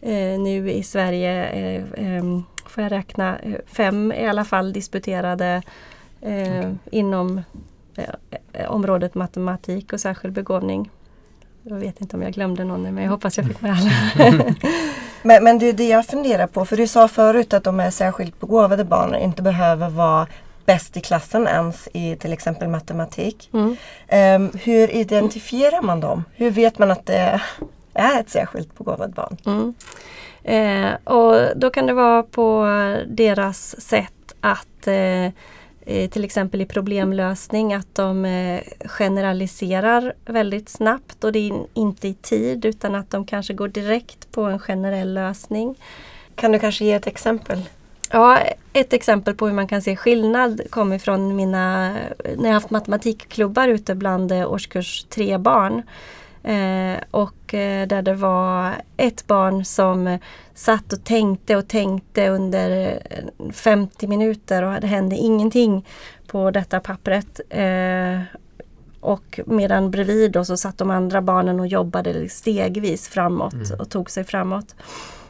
eh, 0.00 0.40
nu 0.40 0.70
i 0.70 0.82
Sverige, 0.82 1.44
eh, 1.44 2.16
eh, 2.16 2.24
får 2.66 2.82
jag 2.82 2.92
räkna, 2.92 3.38
eh, 3.38 3.54
fem 3.66 4.12
i 4.12 4.26
alla 4.26 4.44
fall 4.44 4.72
disputerade 4.72 5.62
eh, 6.20 6.70
inom 6.90 7.42
eh, 7.96 8.70
området 8.70 9.14
matematik 9.14 9.92
och 9.92 10.00
särskild 10.00 10.34
begåvning. 10.34 10.90
Jag 11.66 11.76
vet 11.76 12.00
inte 12.00 12.16
om 12.16 12.22
jag 12.22 12.32
glömde 12.32 12.64
någon 12.64 12.82
men 12.82 13.04
jag 13.04 13.10
hoppas 13.10 13.36
jag 13.36 13.46
fick 13.46 13.60
med 13.60 13.72
alla. 13.72 14.44
Men, 15.26 15.44
men 15.44 15.58
det 15.58 15.68
är 15.68 15.72
det 15.72 15.88
jag 15.88 16.06
funderar 16.06 16.46
på, 16.46 16.64
för 16.64 16.76
du 16.76 16.86
sa 16.86 17.08
förut 17.08 17.54
att 17.54 17.64
de 17.64 17.78
här 17.78 17.90
särskilt 17.90 18.40
begåvade 18.40 18.84
barnen 18.84 19.20
inte 19.20 19.42
behöver 19.42 19.88
vara 19.88 20.26
bäst 20.66 20.96
i 20.96 21.00
klassen 21.00 21.46
ens 21.46 21.88
i 21.92 22.16
till 22.16 22.32
exempel 22.32 22.68
matematik. 22.68 23.50
Mm. 23.52 23.76
Ehm, 24.08 24.50
hur 24.64 24.90
identifierar 24.90 25.82
man 25.82 26.00
dem? 26.00 26.24
Hur 26.34 26.50
vet 26.50 26.78
man 26.78 26.90
att 26.90 27.06
det 27.06 27.40
är 27.94 28.20
ett 28.20 28.30
särskilt 28.30 28.78
begåvat 28.78 29.14
barn? 29.14 29.36
Mm. 29.46 29.74
Eh, 30.42 30.94
och 31.04 31.56
då 31.56 31.70
kan 31.70 31.86
det 31.86 31.92
vara 31.92 32.22
på 32.22 32.66
deras 33.06 33.80
sätt 33.80 34.34
att 34.40 34.86
eh, 34.86 35.32
till 35.84 36.24
exempel 36.24 36.60
i 36.60 36.66
problemlösning 36.66 37.74
att 37.74 37.94
de 37.94 38.24
eh, 38.24 38.60
generaliserar 38.84 40.14
väldigt 40.24 40.68
snabbt 40.68 41.24
och 41.24 41.32
det 41.32 41.38
är 41.38 41.66
inte 41.74 42.08
i 42.08 42.14
tid 42.14 42.64
utan 42.64 42.94
att 42.94 43.10
de 43.10 43.26
kanske 43.26 43.54
går 43.54 43.68
direkt 43.68 44.32
på 44.32 44.42
en 44.42 44.58
generell 44.58 45.14
lösning. 45.14 45.74
Kan 46.34 46.52
du 46.52 46.58
kanske 46.58 46.84
ge 46.84 46.92
ett 46.92 47.06
exempel? 47.06 47.62
Ja, 48.10 48.38
ett 48.72 48.92
exempel 48.92 49.34
på 49.34 49.46
hur 49.46 49.54
man 49.54 49.68
kan 49.68 49.82
se 49.82 49.96
skillnad 49.96 50.60
kommer 50.70 50.98
från 50.98 51.36
mina, 51.36 51.92
när 52.36 52.48
jag 52.48 52.54
haft 52.54 52.70
matematikklubbar 52.70 53.68
ute 53.68 53.94
bland 53.94 54.32
eh, 54.32 54.52
årskurs 54.52 55.04
3 55.08 55.38
barn. 55.38 55.82
Eh, 56.44 57.00
och 57.10 57.54
eh, 57.54 57.86
där 57.86 58.02
det 58.02 58.14
var 58.14 58.72
ett 58.96 59.26
barn 59.26 59.64
som 59.64 60.18
satt 60.54 60.92
och 60.92 61.04
tänkte 61.04 61.56
och 61.56 61.68
tänkte 61.68 62.28
under 62.28 63.00
eh, 63.10 63.52
50 63.52 64.06
minuter 64.06 64.62
och 64.62 64.80
det 64.80 64.86
hände 64.86 65.16
ingenting 65.16 65.86
på 66.26 66.50
detta 66.50 66.80
pappret. 66.80 67.40
Eh, 67.50 68.20
och 69.00 69.40
medan 69.46 69.90
bredvid 69.90 70.32
då 70.32 70.44
så 70.44 70.56
satt 70.56 70.78
de 70.78 70.90
andra 70.90 71.22
barnen 71.22 71.60
och 71.60 71.66
jobbade 71.66 72.28
stegvis 72.28 73.08
framåt 73.08 73.70
och 73.78 73.90
tog 73.90 74.10
sig 74.10 74.24
framåt. 74.24 74.74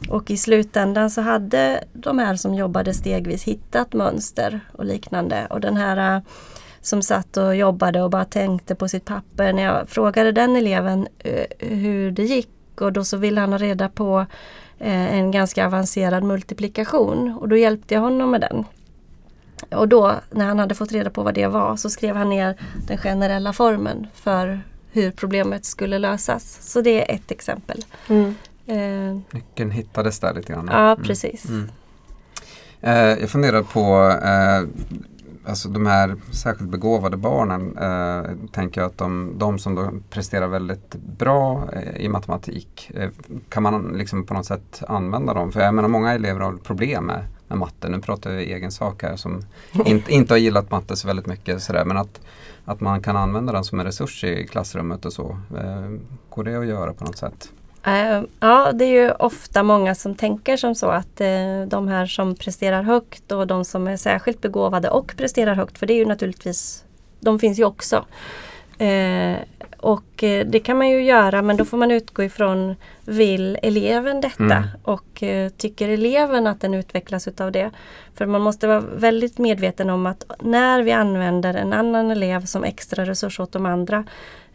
Och 0.09 0.31
i 0.31 0.37
slutändan 0.37 1.11
så 1.11 1.21
hade 1.21 1.85
de 1.93 2.19
här 2.19 2.37
som 2.37 2.55
jobbade 2.55 2.95
stegvis 2.95 3.45
hittat 3.45 3.93
mönster 3.93 4.61
och 4.73 4.85
liknande. 4.85 5.47
Och 5.51 5.61
den 5.61 5.77
här 5.77 6.17
eh, 6.17 6.23
som 6.85 7.03
satt 7.03 7.37
och 7.37 7.57
jobbade 7.57 8.03
och 8.03 8.11
bara 8.11 8.25
tänkte 8.25 8.75
på 8.75 8.89
sitt 8.89 9.05
papper. 9.05 9.53
När 9.53 9.63
jag 9.63 9.89
frågade 9.89 10.33
den 10.33 10.57
eleven 10.57 11.09
eh, 11.19 11.45
hur 11.69 12.11
det 12.11 12.23
gick 12.23 12.49
och 12.81 12.93
då 12.93 13.05
så 13.05 13.17
ville 13.17 13.41
han 13.41 13.53
ha 13.53 13.59
reda 13.59 13.89
på 13.89 14.27
eh, 14.79 15.15
en 15.17 15.31
ganska 15.31 15.67
avancerad 15.67 16.23
multiplikation 16.25 17.39
och 17.41 17.49
då 17.49 17.57
hjälpte 17.57 17.95
jag 17.95 18.01
honom 18.01 18.31
med 18.31 18.41
den. 18.41 18.65
Och 19.71 19.89
då 19.89 20.13
när 20.31 20.45
han 20.47 20.59
hade 20.59 20.75
fått 20.75 20.93
reda 20.93 21.11
på 21.11 21.23
vad 21.23 21.35
det 21.35 21.47
var 21.47 21.77
så 21.77 21.91
skrev 21.91 22.17
han 22.17 22.29
ner 22.31 22.57
den 22.89 22.99
generella 22.99 23.53
formeln 23.53 24.07
för 24.15 24.61
hur 24.93 25.11
problemet 25.11 25.65
skulle 25.65 25.99
lösas. 25.99 26.59
Så 26.73 26.81
det 26.81 27.11
är 27.11 27.15
ett 27.15 27.31
exempel. 27.31 27.85
Eh, 28.67 28.77
Nyckeln 29.31 29.71
hittades 29.71 30.21
där 30.21 30.35
lite 30.35 30.53
grann. 30.53 30.69
ja, 30.73 30.93
Mm. 30.93 31.05
precis. 31.05 31.49
Mm. 31.49 31.71
Eh, 32.81 33.21
jag 33.21 33.31
funderar 33.31 33.63
på 33.63 34.11
eh, 34.27 34.69
alltså 35.47 35.69
de 35.69 35.87
här 35.87 36.17
särskilt 36.31 36.71
begåvade 36.71 37.17
barnen. 37.17 37.79
Eh, 37.79 38.49
tänker 38.53 38.81
jag 38.81 38.89
att 38.89 38.99
de, 38.99 39.35
de 39.39 39.59
som 39.59 40.03
presterar 40.11 40.47
väldigt 40.47 40.95
bra 40.95 41.69
eh, 41.73 42.05
i 42.05 42.09
matematik, 42.09 42.91
eh, 42.95 43.11
kan 43.49 43.63
man 43.63 43.93
liksom 43.99 44.27
på 44.27 44.35
något 44.35 44.47
sätt 44.47 44.83
använda 44.89 45.35
dem? 45.35 45.53
För 45.53 45.61
jag 45.61 45.75
menar 45.75 45.89
många 45.89 46.13
elever 46.13 46.41
har 46.41 46.53
problem 46.53 47.05
med, 47.05 47.25
med 47.49 47.59
matte. 47.59 47.89
Nu 47.89 48.01
pratar 48.01 48.31
jag 48.31 48.43
egen 48.43 48.71
sak 48.71 49.03
här 49.03 49.17
som 49.17 49.43
inte, 49.85 50.13
inte 50.13 50.35
har 50.35 50.39
gillat 50.39 50.71
matte 50.71 50.97
så 50.97 51.07
väldigt 51.07 51.27
mycket. 51.27 51.63
Sådär, 51.63 51.85
men 51.85 51.97
att, 51.97 52.21
att 52.65 52.81
man 52.81 53.03
kan 53.03 53.17
använda 53.17 53.53
den 53.53 53.65
som 53.65 53.81
en 53.81 53.87
resurs 53.87 54.25
i 54.25 54.47
klassrummet 54.47 55.05
och 55.05 55.13
så. 55.13 55.39
Eh, 55.59 55.91
går 56.31 56.45
det 56.45 56.57
att 56.57 56.67
göra 56.67 56.93
på 56.93 57.05
något 57.05 57.19
sätt? 57.19 57.53
Eh, 57.87 58.23
ja, 58.41 58.73
det 58.73 58.85
är 58.85 59.03
ju 59.03 59.11
ofta 59.13 59.63
många 59.63 59.95
som 59.95 60.15
tänker 60.15 60.57
som 60.57 60.75
så 60.75 60.87
att 60.87 61.21
eh, 61.21 61.63
de 61.69 61.89
här 61.89 62.07
som 62.07 62.35
presterar 62.35 62.83
högt 62.83 63.33
och 63.33 63.47
de 63.47 63.65
som 63.65 63.89
är 63.89 63.97
särskilt 63.97 64.41
begåvade 64.41 64.91
och 64.91 65.15
presterar 65.17 65.55
högt, 65.55 65.79
för 65.79 65.87
det 65.87 65.93
är 65.93 65.99
ju 65.99 66.07
naturligtvis, 66.07 66.85
de 67.21 67.39
finns 67.39 67.59
ju 67.59 67.65
också. 67.65 68.05
Eh, 68.79 69.37
och 69.85 70.25
eh, 70.25 70.47
det 70.47 70.61
kan 70.61 70.79
man 70.79 70.89
ju 70.89 71.05
göra 71.05 71.43
men 71.43 71.57
då 71.57 71.65
får 71.65 71.77
man 71.77 71.91
utgå 71.91 72.23
ifrån, 72.23 72.77
vill 73.05 73.59
eleven 73.63 74.21
detta? 74.21 74.43
Mm. 74.45 74.65
Och 74.83 75.23
eh, 75.23 75.49
tycker 75.49 75.89
eleven 75.89 76.47
att 76.47 76.61
den 76.61 76.75
utvecklas 76.75 77.29
utav 77.29 77.53
det? 77.53 77.71
För 78.15 78.27
man 78.27 78.41
måste 78.41 78.67
vara 78.67 78.81
väldigt 78.81 79.39
medveten 79.39 79.91
om 79.91 80.07
att 80.07 80.25
när 80.41 80.83
vi 80.83 80.93
använder 80.93 81.55
en 81.55 81.73
annan 81.73 82.11
elev 82.11 82.45
som 82.45 82.65
extra 82.65 83.05
resurs 83.05 83.41
åt 83.41 83.53
de 83.53 83.67
andra 83.67 84.05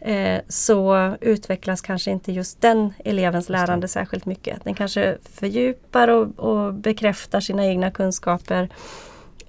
eh, 0.00 0.40
så 0.48 1.14
utvecklas 1.20 1.80
kanske 1.80 2.10
inte 2.10 2.32
just 2.32 2.60
den 2.60 2.92
elevens 3.04 3.48
lärande 3.48 3.88
särskilt 3.88 4.26
mycket. 4.26 4.64
Den 4.64 4.74
kanske 4.74 5.16
fördjupar 5.34 6.08
och, 6.08 6.38
och 6.38 6.74
bekräftar 6.74 7.40
sina 7.40 7.66
egna 7.66 7.90
kunskaper. 7.90 8.68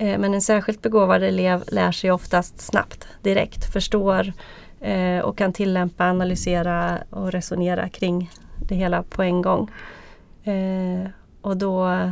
Eh, 0.02 0.18
men 0.18 0.34
en 0.34 0.42
särskilt 0.42 0.82
begåvad 0.82 1.24
elev 1.24 1.64
lär 1.68 1.92
sig 1.92 2.12
oftast 2.12 2.62
snabbt, 2.62 3.08
direkt, 3.22 3.74
förstår 3.74 4.34
eh, 4.80 5.20
och 5.20 5.38
kan 5.38 5.54
tillämpa, 5.54 6.06
analysera 6.06 6.98
och 7.10 7.32
resonera 7.32 7.90
kring 7.90 8.32
det 8.68 8.76
hela 8.76 9.04
på 9.04 9.24
en 9.24 9.42
gång. 9.42 9.72
Eh, 10.44 11.10
och 11.42 11.58
då 11.58 12.12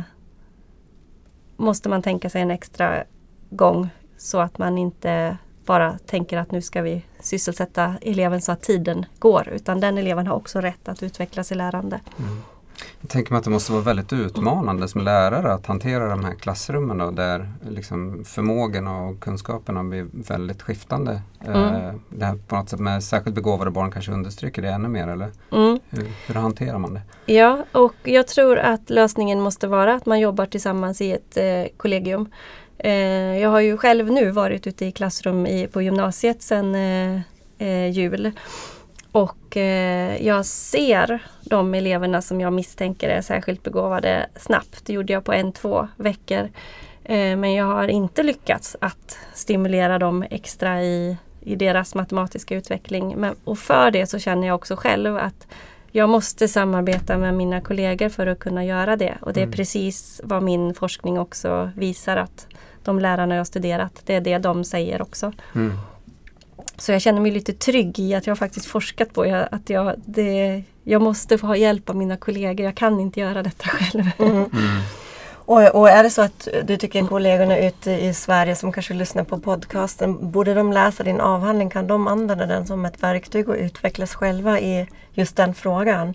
måste 1.56 1.88
man 1.88 2.02
tänka 2.02 2.30
sig 2.30 2.42
en 2.42 2.50
extra 2.50 3.04
gång 3.50 3.88
så 4.16 4.40
att 4.40 4.58
man 4.58 4.78
inte 4.78 5.36
bara 5.66 5.98
tänker 6.06 6.38
att 6.38 6.50
nu 6.50 6.62
ska 6.62 6.82
vi 6.82 7.02
sysselsätta 7.20 7.94
eleven 8.02 8.40
så 8.40 8.52
att 8.52 8.62
tiden 8.62 9.06
går 9.18 9.48
utan 9.48 9.80
den 9.80 9.98
eleven 9.98 10.26
har 10.26 10.36
också 10.36 10.60
rätt 10.60 10.88
att 10.88 11.02
utvecklas 11.02 11.52
i 11.52 11.54
lärande. 11.54 12.00
Mm. 12.18 12.42
Jag 13.00 13.10
tänker 13.10 13.32
mig 13.32 13.38
att 13.38 13.44
det 13.44 13.50
måste 13.50 13.72
vara 13.72 13.82
väldigt 13.82 14.12
utmanande 14.12 14.88
som 14.88 15.00
lärare 15.00 15.52
att 15.52 15.66
hantera 15.66 16.08
de 16.08 16.24
här 16.24 16.34
klassrummen 16.34 16.98
då, 16.98 17.10
där 17.10 17.52
liksom 17.70 18.24
förmågorna 18.24 19.02
och 19.02 19.20
kunskaperna 19.20 19.84
blir 19.84 20.06
väldigt 20.12 20.62
skiftande. 20.62 21.22
Mm. 21.44 21.74
Eh, 21.74 21.94
det 22.08 22.24
här 22.24 22.38
på 22.48 22.56
något 22.56 22.68
sätt 22.68 22.80
med 22.80 23.04
särskilt 23.04 23.34
begåvade 23.36 23.70
barn 23.70 23.90
kanske 23.92 24.12
understryker 24.12 24.62
det 24.62 24.68
ännu 24.68 24.88
mer 24.88 25.08
eller 25.08 25.30
Mm. 25.52 25.78
hur, 25.90 26.10
hur 26.26 26.34
hanterar 26.34 26.78
man 26.78 26.94
det? 26.94 27.32
Ja, 27.32 27.64
och 27.72 27.94
jag 28.02 28.26
tror 28.26 28.58
att 28.58 28.90
lösningen 28.90 29.40
måste 29.40 29.66
vara 29.66 29.94
att 29.94 30.06
man 30.06 30.20
jobbar 30.20 30.46
tillsammans 30.46 31.00
i 31.00 31.12
ett 31.12 31.36
eh, 31.36 31.76
kollegium. 31.76 32.28
Eh, 32.78 32.92
jag 33.38 33.50
har 33.50 33.60
ju 33.60 33.76
själv 33.76 34.12
nu 34.12 34.30
varit 34.30 34.66
ute 34.66 34.86
i 34.86 34.92
klassrum 34.92 35.46
i, 35.46 35.66
på 35.66 35.82
gymnasiet 35.82 36.42
sedan 36.42 36.74
eh, 36.74 37.20
eh, 37.58 37.90
jul. 37.90 38.32
Och 39.12 39.56
eh, 39.56 40.26
jag 40.26 40.46
ser 40.46 41.22
de 41.40 41.74
eleverna 41.74 42.22
som 42.22 42.40
jag 42.40 42.52
misstänker 42.52 43.08
är 43.08 43.20
särskilt 43.22 43.62
begåvade 43.62 44.26
snabbt. 44.36 44.86
Det 44.86 44.92
gjorde 44.92 45.12
jag 45.12 45.24
på 45.24 45.32
en, 45.32 45.52
två 45.52 45.88
veckor. 45.96 46.48
Eh, 47.04 47.36
men 47.36 47.54
jag 47.54 47.64
har 47.64 47.88
inte 47.88 48.22
lyckats 48.22 48.76
att 48.80 49.18
stimulera 49.34 49.98
dem 49.98 50.24
extra 50.30 50.82
i, 50.82 51.16
i 51.40 51.56
deras 51.56 51.94
matematiska 51.94 52.54
utveckling. 52.56 53.14
Men, 53.16 53.34
och 53.44 53.58
för 53.58 53.90
det 53.90 54.06
så 54.06 54.18
känner 54.18 54.46
jag 54.46 54.54
också 54.54 54.76
själv 54.76 55.16
att 55.16 55.46
jag 55.92 56.08
måste 56.08 56.48
samarbeta 56.48 57.18
med 57.18 57.34
mina 57.34 57.60
kollegor 57.60 58.08
för 58.08 58.26
att 58.26 58.38
kunna 58.38 58.64
göra 58.64 58.96
det. 58.96 59.14
Och 59.20 59.32
det 59.32 59.40
är 59.40 59.44
Mm. 59.44 59.56
precis 59.56 60.20
vad 60.24 60.42
min 60.42 60.74
forskning 60.74 61.18
också 61.18 61.70
visar 61.76 62.16
att 62.16 62.46
de 62.84 62.98
lärarna 62.98 63.34
jag 63.34 63.46
studerat, 63.46 64.02
det 64.04 64.14
är 64.14 64.20
det 64.20 64.38
de 64.38 64.64
säger 64.64 65.02
också. 65.02 65.32
Mm. 65.54 65.72
Så 66.80 66.92
jag 66.92 67.02
känner 67.02 67.20
mig 67.20 67.30
lite 67.30 67.52
trygg 67.52 67.98
i 67.98 68.14
att 68.14 68.26
jag 68.26 68.38
faktiskt 68.38 68.66
forskat 68.66 69.12
på 69.12 69.26
jag, 69.26 69.48
att 69.50 69.70
jag, 69.70 69.94
det, 70.06 70.62
jag 70.84 71.02
måste 71.02 71.38
få 71.38 71.46
ha 71.46 71.56
hjälp 71.56 71.90
av 71.90 71.96
mina 71.96 72.16
kollegor. 72.16 72.66
Jag 72.66 72.74
kan 72.74 73.00
inte 73.00 73.20
göra 73.20 73.42
detta 73.42 73.68
själv. 73.68 74.04
Mm. 74.18 74.44
Och, 75.50 75.74
och 75.74 75.90
är 75.90 76.02
det 76.02 76.10
så 76.10 76.22
att 76.22 76.48
du 76.64 76.76
tycker 76.76 77.06
kollegorna 77.06 77.58
ute 77.58 77.90
i 77.90 78.14
Sverige 78.14 78.56
som 78.56 78.72
kanske 78.72 78.94
lyssnar 78.94 79.24
på 79.24 79.38
podcasten, 79.38 80.30
borde 80.30 80.54
de 80.54 80.72
läsa 80.72 81.02
din 81.02 81.20
avhandling? 81.20 81.70
Kan 81.70 81.86
de 81.86 82.06
använda 82.06 82.46
den 82.46 82.66
som 82.66 82.84
ett 82.84 83.02
verktyg 83.02 83.48
och 83.48 83.54
utvecklas 83.54 84.14
själva 84.14 84.60
i 84.60 84.88
just 85.12 85.36
den 85.36 85.54
frågan? 85.54 86.14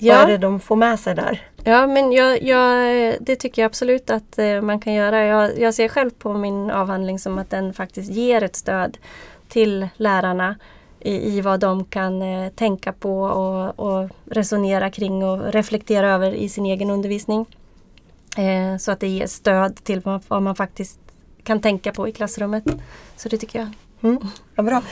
Vad 0.00 0.16
är 0.16 0.26
det 0.26 0.38
de 0.38 0.60
får 0.60 0.76
med 0.76 1.00
sig 1.00 1.14
där? 1.14 1.40
Ja, 1.64 1.86
men 1.86 2.12
jag, 2.12 2.42
jag, 2.42 3.14
det 3.20 3.36
tycker 3.36 3.62
jag 3.62 3.66
absolut 3.66 4.10
att 4.10 4.38
eh, 4.38 4.60
man 4.60 4.80
kan 4.80 4.92
göra. 4.92 5.24
Jag, 5.24 5.58
jag 5.58 5.74
ser 5.74 5.88
själv 5.88 6.10
på 6.10 6.32
min 6.32 6.70
avhandling 6.70 7.18
som 7.18 7.38
att 7.38 7.50
den 7.50 7.74
faktiskt 7.74 8.12
ger 8.12 8.42
ett 8.42 8.56
stöd 8.56 8.98
till 9.52 9.88
lärarna 9.96 10.56
i, 11.00 11.36
i 11.36 11.40
vad 11.40 11.60
de 11.60 11.84
kan 11.84 12.22
eh, 12.22 12.50
tänka 12.50 12.92
på 12.92 13.22
och, 13.22 13.80
och, 13.80 14.10
resonera 14.24 14.90
kring 14.90 15.24
och 15.24 15.52
reflektera 15.52 16.10
över 16.10 16.32
i 16.32 16.48
sin 16.48 16.66
egen 16.66 16.90
undervisning. 16.90 17.46
Eh, 18.36 18.78
så 18.78 18.92
att 18.92 19.00
det 19.00 19.08
ger 19.08 19.26
stöd 19.26 19.84
till 19.84 20.00
vad, 20.00 20.22
vad, 20.28 20.42
man 20.42 20.56
faktiskt 20.56 20.98
kan 21.42 21.60
tänka 21.60 21.92
på 21.92 22.08
i 22.08 22.12
klassrummet. 22.12 22.64
Så 23.16 23.28
det 23.28 23.38
tycker 23.38 23.58
jag. 23.58 23.68
Mm. 24.02 24.18
Ja, 24.54 24.62
bra. 24.62 24.82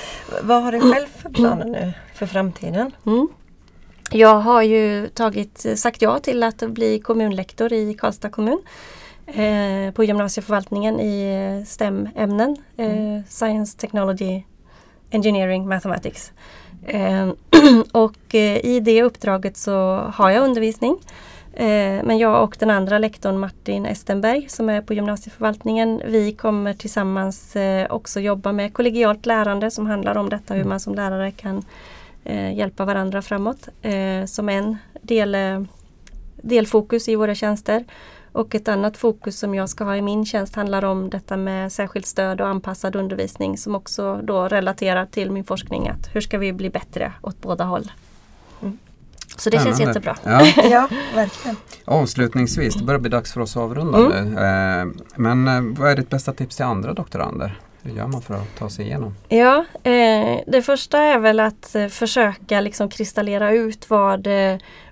Vad 0.43 0.63
har 0.63 0.73
du 0.73 0.81
själv 0.81 1.07
för 1.07 1.31
planer 1.31 1.65
nu 1.65 1.93
för 2.15 2.27
framtiden? 2.27 2.93
Mm. 3.07 3.29
Jag 4.11 4.41
har 4.41 4.63
ju 4.63 5.09
tagit, 5.09 5.67
sagt 5.77 6.03
ja 6.03 6.19
till 6.19 6.43
att 6.43 6.59
bli 6.59 6.99
kommunlektor 6.99 7.73
i 7.73 7.95
Karlstad 7.95 8.31
kommun 8.31 8.63
eh, 9.27 9.95
på 9.95 10.05
gymnasieförvaltningen 10.05 11.01
i 11.01 11.65
STEM-ämnen. 11.67 12.57
Eh, 12.77 12.87
mm. 12.87 13.23
Science, 13.29 13.79
Technology, 13.79 14.43
Engineering, 15.11 15.69
Mathematics. 15.69 16.33
Eh, 16.87 17.29
och 17.93 18.35
eh, 18.35 18.65
i 18.65 18.81
det 18.81 19.03
uppdraget 19.03 19.57
så 19.57 19.97
har 20.15 20.31
jag 20.31 20.45
undervisning. 20.45 20.97
Eh, 21.53 22.03
men 22.05 22.19
jag 22.19 22.43
och 22.43 22.57
den 22.59 22.71
andra 22.71 22.99
lektorn 22.99 23.39
Martin 23.39 23.87
Estenberg 23.87 24.49
som 24.49 24.69
är 24.69 24.83
på 24.83 24.95
gymnasieförvaltningen, 24.95 26.03
vi 26.07 26.33
kommer 26.33 26.75
tillsammans 26.75 27.57
eh, 27.57 27.87
också 27.91 28.21
jobba 28.21 28.53
med 28.53 28.75
kollegialt 28.75 29.27
lärande 29.27 29.71
som 29.71 29.87
handlar 29.87 30.17
om 30.17 30.29
detta 30.29 30.55
hur 30.55 30.65
man 30.65 30.81
som 30.81 30.95
lärare 30.95 31.31
kan 31.31 31.65
hjälpa 32.53 32.85
varandra 32.85 33.23
framåt 33.23 33.69
som 34.27 34.49
en 34.49 34.77
del, 35.03 35.37
delfokus 36.43 37.09
i 37.09 37.15
våra 37.15 37.35
tjänster. 37.35 37.85
Och 38.33 38.55
ett 38.55 38.69
annat 38.69 38.97
fokus 38.97 39.39
som 39.39 39.55
jag 39.55 39.69
ska 39.69 39.85
ha 39.85 39.97
i 39.97 40.03
min 40.03 40.27
tjänst 40.27 40.57
handlar 40.57 40.85
om 40.85 41.11
detta 41.11 41.37
med 41.37 41.73
särskilt 41.73 42.07
stöd 42.07 42.41
och 42.41 42.49
anpassad 42.49 42.97
undervisning 42.97 43.59
som 43.59 43.75
också 43.75 44.21
då 44.23 44.49
relaterar 44.49 45.07
till 45.07 45.31
min 45.31 45.45
forskning. 45.45 45.89
att 45.89 46.15
Hur 46.15 46.21
ska 46.21 46.39
vi 46.39 46.53
bli 46.53 46.71
bättre 46.71 47.13
åt 47.23 47.41
båda 47.41 47.65
håll? 47.65 47.93
Mm. 48.63 48.79
Så 49.37 49.51
det 49.51 49.59
Spännande. 49.59 49.79
känns 49.79 49.89
jättebra. 49.89 50.17
Ja. 50.25 50.47
ja, 50.71 50.89
verkligen. 51.15 51.57
Avslutningsvis, 51.85 52.75
det 52.75 52.85
börjar 52.85 53.01
bli 53.01 53.11
dags 53.11 53.33
för 53.33 53.41
oss 53.41 53.57
att 53.57 53.63
avrunda 53.63 53.99
mm. 53.99 54.31
nu. 54.31 54.41
Eh, 54.41 55.05
men 55.17 55.49
eh, 55.49 55.79
vad 55.79 55.91
är 55.91 55.97
ditt 55.97 56.11
bästa 56.11 56.33
tips 56.33 56.57
till 56.57 56.65
andra 56.65 56.93
doktorander? 56.93 57.61
Hur 57.83 57.93
gör 57.93 58.07
man 58.07 58.23
för 58.23 58.35
att 58.35 58.57
ta 58.59 58.71
sig 58.71 58.87
igenom? 58.87 59.15
Ja, 59.29 59.65
eh, 59.83 60.41
det 60.47 60.63
första 60.63 60.99
är 60.99 61.19
väl 61.19 61.41
att 61.41 61.75
eh, 61.75 61.87
försöka 61.87 62.61
liksom 62.61 62.89
kristallera 62.89 63.51
ut 63.51 63.91
vad, 63.91 64.27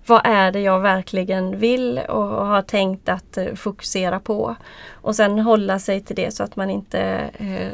vad 0.09 0.21
är 0.25 0.53
det 0.53 0.61
jag 0.61 0.81
verkligen 0.81 1.59
vill 1.59 1.99
och 1.99 2.47
har 2.47 2.63
tänkt 2.63 3.09
att 3.09 3.37
eh, 3.37 3.55
fokusera 3.55 4.21
på. 4.21 4.57
Och 4.93 5.17
sen 5.17 5.39
hålla 5.39 5.79
sig 5.79 6.01
till 6.01 6.17
det 6.17 6.35
så 6.35 6.43
att 6.43 6.57
man 6.57 6.71
inte 6.71 7.01
eh, 7.39 7.69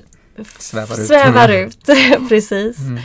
svävar 0.58 1.00
ut. 1.00 1.06
Svävar 1.06 1.48
ut. 1.64 1.86
Precis. 2.28 2.78
Mm. 2.78 3.00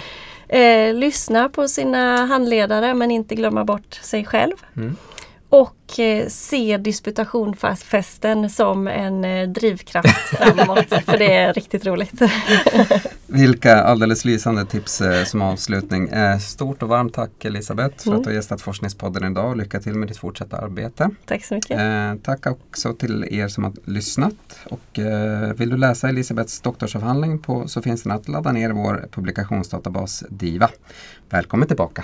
Eh, 0.50 0.96
lyssna 0.96 1.50
på 1.50 1.68
sina 1.68 2.26
handledare 2.26 2.94
men 2.94 3.12
inte 3.12 3.36
glömma 3.36 3.66
bort 3.66 3.94
sig 3.94 4.26
själv. 4.26 4.56
Mm 4.76 4.96
och 5.50 6.00
eh, 6.00 6.28
se 6.28 6.78
disputationsfesten 6.78 8.50
som 8.50 8.88
en 8.88 9.26
eh, 9.26 9.48
drivkraft 9.50 10.18
framåt. 10.38 10.88
för 11.06 11.18
det 11.18 11.34
är 11.34 11.54
riktigt 11.54 11.86
roligt. 11.86 12.22
Vilka 13.28 13.76
alldeles 13.76 14.26
lysande 14.26 14.66
tips 14.66 15.02
eh, 15.02 15.24
som 15.24 15.42
avslutning. 15.42 16.10
Stort 16.42 16.84
och 16.84 16.90
varmt 16.90 17.14
tack 17.14 17.46
Elisabeth 17.46 18.04
för 18.04 18.08
mm. 18.08 18.20
att 18.20 18.24
du 18.24 18.30
har 18.30 18.36
gästat 18.36 18.62
Forskningspodden 18.62 19.32
idag. 19.32 19.58
Lycka 19.58 19.80
till 19.80 19.94
med 19.94 20.08
ditt 20.08 20.18
fortsatta 20.18 20.58
arbete. 20.58 21.10
Tack 21.26 21.46
så 21.46 21.54
mycket. 21.54 21.80
tack 22.24 22.48
också 22.48 22.94
till 22.94 23.26
er 23.32 23.48
som 23.48 23.64
har 23.64 23.74
lyssnat. 23.86 24.36
Och, 24.66 25.00
vill 25.56 25.70
du 25.70 25.78
läsa 25.78 26.10
Elisabeths 26.10 26.62
doktorsavhandling 26.62 27.40
på, 27.40 27.68
så 27.68 27.82
finns 27.82 28.04
den 28.04 28.12
att 28.12 28.28
ladda 28.28 28.52
ner 28.52 28.70
i 28.70 28.74
vår 28.74 29.08
publikationsdatabas 29.12 30.24
DIVA. 30.30 30.70
Välkommen 31.30 31.68
tillbaka! 31.68 32.04